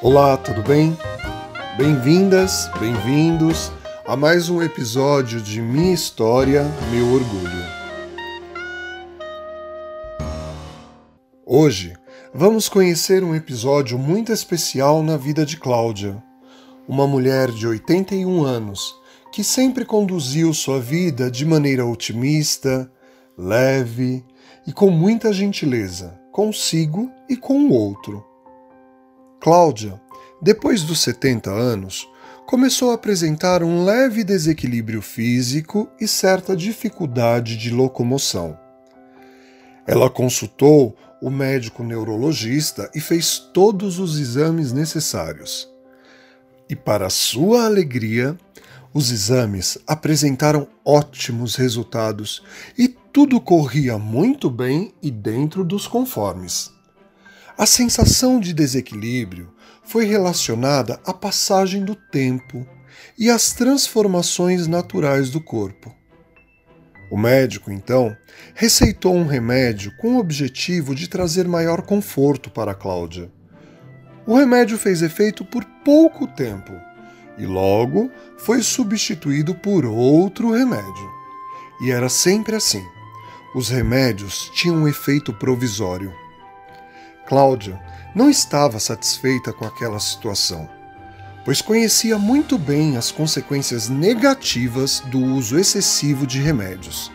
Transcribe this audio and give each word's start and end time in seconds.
Olá, 0.00 0.36
tudo 0.36 0.62
bem? 0.62 0.96
Bem-vindas, 1.76 2.70
bem-vindos 2.78 3.72
a 4.06 4.16
mais 4.16 4.48
um 4.48 4.62
episódio 4.62 5.40
de 5.40 5.60
Minha 5.60 5.92
História, 5.92 6.62
Meu 6.92 7.04
Orgulho. 7.14 7.64
Hoje 11.44 11.94
vamos 12.32 12.68
conhecer 12.68 13.24
um 13.24 13.34
episódio 13.34 13.98
muito 13.98 14.30
especial 14.30 15.02
na 15.02 15.16
vida 15.16 15.44
de 15.44 15.56
Cláudia, 15.56 16.22
uma 16.86 17.04
mulher 17.04 17.50
de 17.50 17.66
81 17.66 18.44
anos 18.44 18.94
que 19.32 19.42
sempre 19.42 19.84
conduziu 19.84 20.54
sua 20.54 20.78
vida 20.80 21.28
de 21.28 21.44
maneira 21.44 21.84
otimista, 21.84 22.88
leve 23.36 24.24
e 24.64 24.72
com 24.72 24.90
muita 24.90 25.32
gentileza, 25.32 26.16
consigo 26.30 27.10
e 27.28 27.36
com 27.36 27.64
o 27.64 27.72
outro. 27.72 28.27
Cláudia, 29.40 30.00
depois 30.42 30.82
dos 30.82 31.00
70 31.00 31.50
anos, 31.50 32.08
começou 32.44 32.90
a 32.90 32.94
apresentar 32.94 33.62
um 33.62 33.84
leve 33.84 34.24
desequilíbrio 34.24 35.00
físico 35.00 35.88
e 36.00 36.08
certa 36.08 36.56
dificuldade 36.56 37.56
de 37.56 37.70
locomoção. 37.70 38.58
Ela 39.86 40.10
consultou 40.10 40.96
o 41.22 41.30
médico 41.30 41.84
neurologista 41.84 42.90
e 42.94 43.00
fez 43.00 43.38
todos 43.38 43.98
os 43.98 44.18
exames 44.18 44.72
necessários. 44.72 45.68
E, 46.68 46.74
para 46.74 47.08
sua 47.08 47.64
alegria, 47.64 48.36
os 48.92 49.10
exames 49.10 49.78
apresentaram 49.86 50.66
ótimos 50.84 51.54
resultados 51.54 52.42
e 52.76 52.88
tudo 52.88 53.40
corria 53.40 53.98
muito 53.98 54.50
bem 54.50 54.92
e 55.00 55.10
dentro 55.10 55.64
dos 55.64 55.86
conformes. 55.86 56.76
A 57.58 57.66
sensação 57.66 58.38
de 58.38 58.52
desequilíbrio 58.52 59.52
foi 59.82 60.04
relacionada 60.04 61.00
à 61.04 61.12
passagem 61.12 61.84
do 61.84 61.96
tempo 61.96 62.64
e 63.18 63.28
às 63.28 63.52
transformações 63.52 64.68
naturais 64.68 65.28
do 65.28 65.40
corpo. 65.40 65.92
O 67.10 67.18
médico, 67.18 67.72
então, 67.72 68.16
receitou 68.54 69.12
um 69.16 69.26
remédio 69.26 69.90
com 69.96 70.14
o 70.14 70.18
objetivo 70.20 70.94
de 70.94 71.08
trazer 71.08 71.48
maior 71.48 71.82
conforto 71.82 72.48
para 72.48 72.76
Cláudia. 72.76 73.28
O 74.24 74.36
remédio 74.36 74.78
fez 74.78 75.02
efeito 75.02 75.44
por 75.44 75.64
pouco 75.84 76.28
tempo 76.28 76.72
e 77.36 77.44
logo 77.44 78.08
foi 78.36 78.62
substituído 78.62 79.52
por 79.52 79.84
outro 79.84 80.52
remédio. 80.52 81.10
E 81.82 81.90
era 81.90 82.08
sempre 82.08 82.54
assim: 82.54 82.86
os 83.52 83.68
remédios 83.68 84.48
tinham 84.54 84.76
um 84.76 84.86
efeito 84.86 85.32
provisório. 85.32 86.27
Cláudia 87.28 87.78
não 88.14 88.30
estava 88.30 88.80
satisfeita 88.80 89.52
com 89.52 89.66
aquela 89.66 90.00
situação, 90.00 90.66
pois 91.44 91.60
conhecia 91.60 92.16
muito 92.16 92.56
bem 92.56 92.96
as 92.96 93.10
consequências 93.10 93.90
negativas 93.90 95.00
do 95.00 95.20
uso 95.20 95.58
excessivo 95.58 96.26
de 96.26 96.40
remédios. 96.40 97.12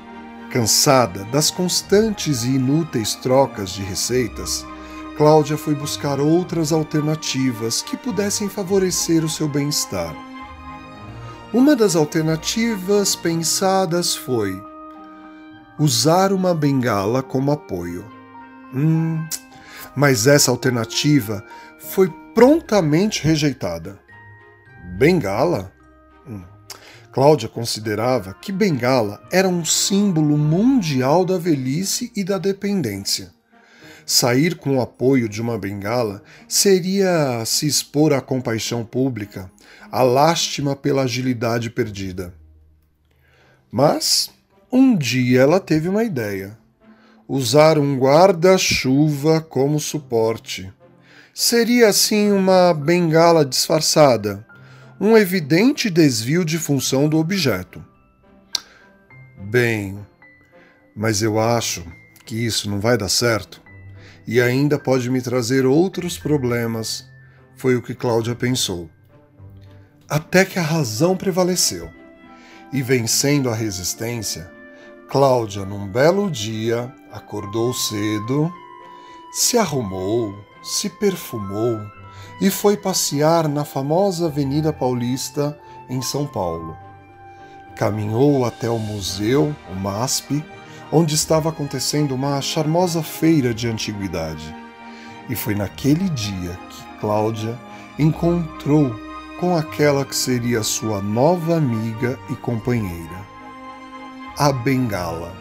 Cansada 0.52 1.26
das 1.26 1.50
constantes 1.50 2.44
e 2.44 2.50
inúteis 2.50 3.16
trocas 3.16 3.72
de 3.72 3.82
receitas, 3.82 4.64
Cláudia 5.18 5.58
foi 5.58 5.74
buscar 5.74 6.20
outras 6.20 6.72
alternativas 6.72 7.82
que 7.82 7.98
pudessem 7.98 8.48
favorecer 8.48 9.26
o 9.26 9.30
seu 9.30 9.48
bem-estar. 9.48 10.16
Uma 11.52 11.76
das 11.76 11.96
alternativas 11.96 13.16
pensadas 13.16 14.16
foi 14.16 14.64
usar 15.80 16.32
uma 16.32 16.54
bengala 16.54 17.24
como 17.24 17.52
apoio. 17.52 18.06
Hum, 18.74 19.24
mas 19.96 20.28
essa 20.28 20.52
alternativa 20.52 21.44
foi 21.80 22.10
prontamente 22.34 23.24
rejeitada. 23.24 24.00
Bengala? 24.98 25.72
Hum. 26.28 26.44
Cláudia 27.12 27.48
considerava 27.48 28.34
que 28.34 28.52
bengala 28.52 29.22
era 29.32 29.48
um 29.48 29.64
símbolo 29.64 30.38
mundial 30.38 31.24
da 31.24 31.38
velhice 31.38 32.12
e 32.16 32.24
da 32.24 32.38
dependência. 32.38 33.32
Sair 34.06 34.56
com 34.56 34.78
o 34.78 34.82
apoio 34.82 35.30
de 35.30 35.42
uma 35.42 35.58
bengala 35.58 36.24
seria 36.48 37.44
se 37.46 37.68
expor 37.68 38.14
à 38.14 38.20
compaixão 38.20 38.84
pública, 38.84 39.50
à 39.92 40.02
lástima 40.02 40.76
pela 40.76 41.04
agilidade 41.04 41.70
perdida. 41.70 42.34
Mas 43.72 44.30
um 44.72 44.96
dia 44.98 45.42
ela 45.42 45.60
teve 45.60 45.88
uma 45.88 46.04
ideia 46.04 46.58
usar 47.28 47.78
um 47.78 47.98
guarda-chuva 47.98 49.42
como 49.42 49.80
suporte. 49.80 50.72
Seria 51.34 51.88
assim 51.88 52.32
uma 52.32 52.74
bengala 52.74 53.46
disfarçada, 53.46 54.46
um 55.00 55.18
evidente 55.18 55.90
desvio 55.90 56.46
de 56.46 56.58
função 56.58 57.10
do 57.10 57.18
objeto. 57.18 57.84
Bem, 59.38 60.00
mas 60.96 61.22
eu 61.22 61.40
acho 61.40 61.84
que 62.26 62.36
isso 62.36 62.70
não 62.70 62.80
vai 62.80 62.98
dar 62.98 63.10
certo 63.10 63.62
e 64.26 64.40
ainda 64.40 64.80
pode 64.80 65.10
me 65.10 65.22
trazer 65.22 65.66
outros 65.66 66.18
problemas, 66.18 67.06
foi 67.56 67.76
o 67.76 67.82
que 67.82 67.94
Cláudia 67.94 68.36
pensou. 68.36 68.90
Até 70.08 70.46
que 70.46 70.60
a 70.60 70.64
razão 70.64 71.18
prevaleceu 71.18 71.90
e, 72.72 72.82
vencendo 72.82 73.50
a 73.50 73.56
resistência, 73.56 74.50
Cláudia, 75.10 75.64
num 75.64 75.88
belo 75.88 76.32
dia, 76.32 76.92
acordou 77.12 77.72
cedo, 77.72 78.52
se 79.32 79.58
arrumou, 79.58 80.34
se 80.64 80.90
perfumou 80.90 81.80
e 82.42 82.50
foi 82.50 82.76
passear 82.76 83.48
na 83.48 83.64
famosa 83.64 84.26
Avenida 84.26 84.74
Paulista, 84.74 85.60
em 85.88 86.02
São 86.02 86.26
Paulo. 86.26 86.76
Caminhou 87.76 88.44
até 88.44 88.70
o 88.70 88.80
museu, 88.80 89.56
o 89.72 89.76
MASP, 89.76 90.44
onde 90.92 91.14
estava 91.14 91.50
acontecendo 91.50 92.16
uma 92.16 92.42
charmosa 92.42 93.04
feira 93.04 93.54
de 93.54 93.68
antiguidade. 93.68 94.56
E 95.30 95.36
foi 95.36 95.54
naquele 95.54 96.10
dia 96.10 96.58
que 96.70 97.00
Cláudia 97.00 97.60
encontrou 98.00 98.96
com 99.40 99.56
aquela 99.56 100.06
que 100.06 100.16
seria 100.16 100.64
sua 100.64 101.02
nova 101.02 101.58
amiga 101.58 102.18
e 102.30 102.36
companheira 102.36 103.33
a 104.38 104.52
bengala. 104.52 105.32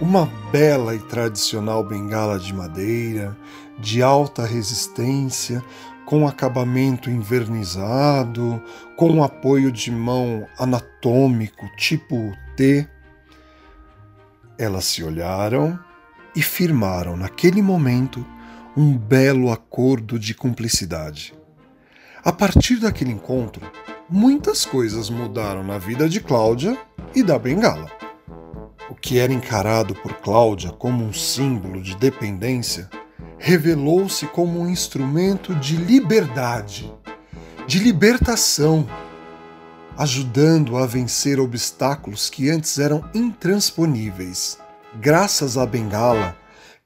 Uma 0.00 0.26
bela 0.52 0.94
e 0.94 0.98
tradicional 0.98 1.82
bengala 1.82 2.38
de 2.38 2.52
madeira, 2.52 3.36
de 3.78 4.02
alta 4.02 4.44
resistência, 4.44 5.64
com 6.04 6.28
acabamento 6.28 7.10
invernizado, 7.10 8.62
com 8.96 9.24
apoio 9.24 9.72
de 9.72 9.90
mão 9.90 10.46
anatômico 10.58 11.66
tipo 11.76 12.32
T. 12.54 12.86
Elas 14.58 14.84
se 14.84 15.02
olharam 15.02 15.78
e 16.34 16.42
firmaram 16.42 17.16
naquele 17.16 17.62
momento 17.62 18.24
um 18.76 18.96
belo 18.96 19.50
acordo 19.50 20.18
de 20.18 20.34
cumplicidade. 20.34 21.34
A 22.22 22.30
partir 22.30 22.76
daquele 22.76 23.12
encontro, 23.12 23.66
muitas 24.08 24.66
coisas 24.66 25.08
mudaram 25.08 25.64
na 25.64 25.78
vida 25.78 26.08
de 26.08 26.20
Cláudia 26.20 26.76
e 27.16 27.22
da 27.22 27.38
bengala. 27.38 27.90
O 28.90 28.94
que 28.94 29.18
era 29.18 29.32
encarado 29.32 29.94
por 29.94 30.12
Cláudia 30.16 30.70
como 30.70 31.02
um 31.02 31.14
símbolo 31.14 31.80
de 31.82 31.96
dependência 31.96 32.90
revelou-se 33.38 34.26
como 34.26 34.60
um 34.60 34.68
instrumento 34.68 35.54
de 35.54 35.76
liberdade, 35.76 36.92
de 37.66 37.78
libertação, 37.78 38.86
ajudando 39.96 40.76
a 40.76 40.84
vencer 40.84 41.40
obstáculos 41.40 42.28
que 42.28 42.50
antes 42.50 42.78
eram 42.78 43.02
intransponíveis. 43.14 44.58
Graças 44.96 45.56
à 45.56 45.64
bengala, 45.64 46.36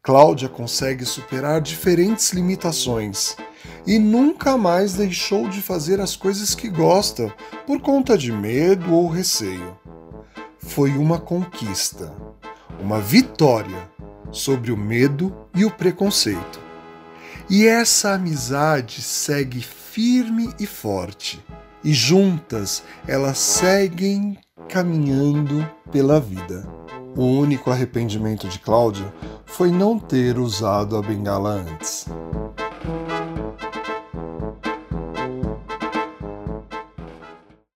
Cláudia 0.00 0.48
consegue 0.48 1.04
superar 1.04 1.60
diferentes 1.60 2.30
limitações 2.32 3.36
e 3.84 3.98
nunca 3.98 4.56
mais 4.56 4.94
deixou 4.94 5.48
de 5.48 5.60
fazer 5.60 6.00
as 6.00 6.14
coisas 6.14 6.54
que 6.54 6.68
gosta 6.68 7.34
por 7.66 7.80
conta 7.80 8.16
de 8.16 8.30
medo 8.30 8.94
ou 8.94 9.08
receio. 9.08 9.79
Foi 10.70 10.96
uma 10.96 11.18
conquista, 11.18 12.14
uma 12.80 13.00
vitória 13.00 13.90
sobre 14.30 14.70
o 14.70 14.76
medo 14.76 15.34
e 15.52 15.64
o 15.64 15.70
preconceito. 15.70 16.60
E 17.50 17.66
essa 17.66 18.12
amizade 18.12 19.02
segue 19.02 19.60
firme 19.60 20.54
e 20.60 20.66
forte, 20.66 21.44
e 21.82 21.92
juntas 21.92 22.84
elas 23.08 23.36
seguem 23.38 24.38
caminhando 24.68 25.68
pela 25.90 26.20
vida. 26.20 26.64
O 27.16 27.24
único 27.24 27.72
arrependimento 27.72 28.46
de 28.46 28.60
Cláudia 28.60 29.12
foi 29.46 29.72
não 29.72 29.98
ter 29.98 30.38
usado 30.38 30.96
a 30.96 31.02
bengala 31.02 31.50
antes. 31.50 32.06